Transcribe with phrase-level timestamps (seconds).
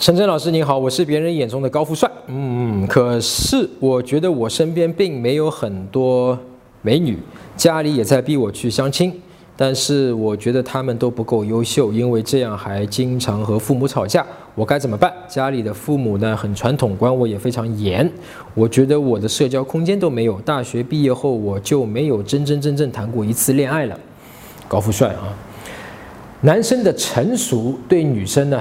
[0.00, 6.36] 陈真老师您好，我是别人眼中的高富帅，嗯，可是我觉得我身边并没有很多
[6.80, 7.18] 美女，
[7.54, 9.12] 家里也在逼我去相亲，
[9.58, 14.24] 但是我觉得他们都不够优秀，因为这样还经常和父母吵架，
[14.54, 15.12] 我该怎么办？
[15.28, 18.10] 家里的父母呢很传统，管我也非常严，
[18.54, 24.00] 我觉得我的社交空间都没有，大学毕业后我就没有真真正正谈过一次恋爱了，
[24.66, 25.28] 高富帅啊，
[26.40, 28.58] 男生的成熟对女生呢？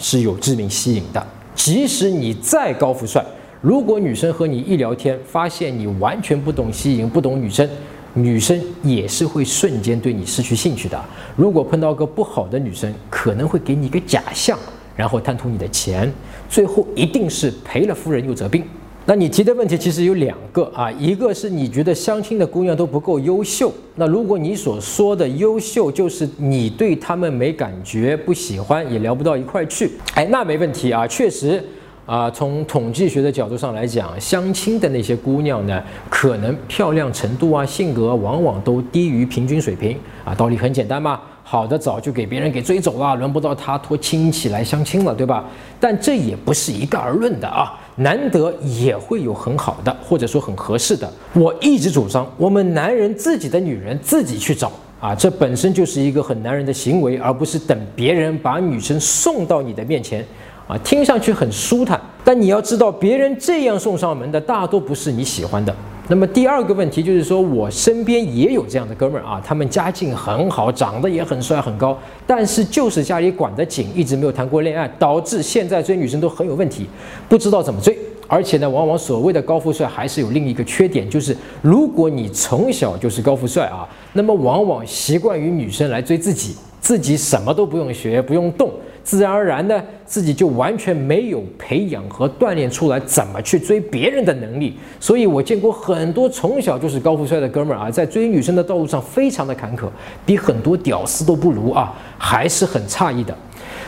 [0.00, 1.24] 是有致命吸引的。
[1.54, 3.24] 即使你再高富帅，
[3.60, 7.68] 如果女生和你一聊天，发现你完全不懂吸引、不懂女生，
[8.14, 10.98] 女生也是会瞬间对你失去兴趣的。
[11.36, 14.58] 如果碰到个不好的女生，可能会给你一个假象，
[14.96, 16.10] 然后贪图你的钱，
[16.48, 18.64] 最后一定是赔了夫人又折兵。
[19.06, 31.64] 那你提的问题其实有两个啊，一个是你觉得相亲的姑娘都不够优秀，那如果你所说的优秀就是你对她们没感觉、不喜欢，也聊不到一块去，哎，那没问题啊，确实
[32.06, 41.20] 啊，从统计学的角度上来讲，相亲的那些姑娘呢，可能漂亮程度啊、性格往往都低于平均水平啊，道理很简单嘛。
[41.50, 45.44] 好的早就给别人给追走了，轮不到他托亲戚来相亲了，对吧？
[45.80, 51.12] 但这也不是一概而论的啊，难得也会有很好的，或者说很合适的。
[51.32, 60.24] 我一直主张，我们男人自己的女人自己去找啊，这本身就是一个很男人的行为，而不是等别人把女生送到你的面前
[60.68, 65.74] 啊，听上去很舒坦，但你要知道，别人这样送上门的大多不是你喜欢的。
[66.10, 76.88] 那么第二个问题就是说，我身边也有这样的哥们儿啊，他们家境很好，长得也很帅很高，但是就是家里管得紧，一直没有谈过恋爱，导致现在追女生都很有问题，
[77.28, 77.96] 不知道怎么追。
[78.26, 86.56] 而且呢，往往所谓的高富帅还是有另一个缺点，就是如果你从小就是高富帅啊，那么往往习惯于女生来追自己，
[86.90, 88.68] 自己什么都不用学，不用动。
[89.04, 94.76] 自然而然的，自己就完全没有培养和锻炼出来怎么去追别人的能力。
[94.98, 99.84] 所以我见过很多从小就是高富帅的哥们儿啊，在追女生的道路上非常的坎坷，
[100.26, 103.32] 比很多屌丝都不如啊，还是很诧异的。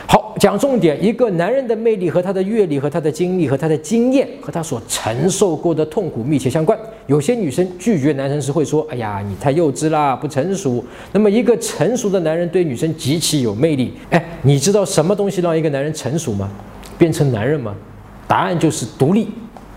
[0.07, 6.77] 好，讲重点，一个男人的魅力和他的阅历、和他的经历、和他的经验、和他所承受过的痛苦密切相关。
[7.07, 10.83] 有些女生拒绝男生时会说：“哎呀，你太幼稚啦，不成熟。”
[11.13, 13.93] 那么，一个成熟的男人对女生极其有魅力。
[14.09, 16.51] 哎，你知道什么东西让一个男人成熟吗？
[16.97, 17.73] 变成男人吗？
[18.27, 19.29] 答案就是独立，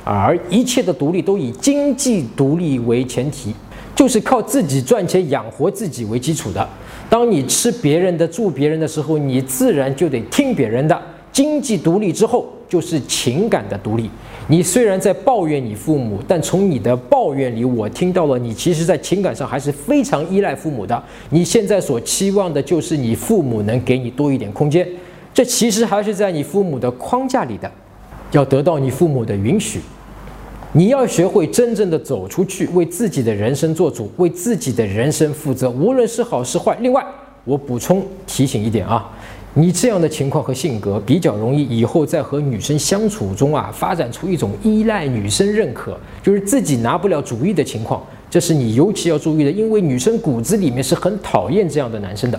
[0.02, 3.54] 而一切的独立都以经济独立为前提，
[3.94, 6.68] 就是靠自己赚钱养活自己为基础的。
[7.08, 11.00] 当你吃别人的、住别人的时候，你自然就得听别人的。
[11.32, 14.10] 经济独立之后，就是情感的独立。
[14.48, 21.02] 你虽然在抱怨你父母，但从你的抱怨里，我听到了你其实在情感上还是非常依赖父母的。
[21.30, 24.88] 你现在所期望的就是你父母能给你多一点空间，
[25.34, 27.70] 这其实还是在你父母的框架里的，
[28.32, 29.80] 要得到你父母的允许。
[30.76, 36.76] 你要学会真正的走出去，为自己的人生做主，为自己的人生负责，无论是好是坏。
[36.82, 37.02] 另外，
[37.44, 39.10] 我补充提醒一点啊，
[39.54, 48.04] 你这样的情况和性格比较容易以后在和女生相处中啊，发展出一种依赖女生认可，就是自己拿不了主意的情况。
[48.28, 52.38] 这是你尤其要注意的，因为女生骨子里面是很讨厌这样的男生的。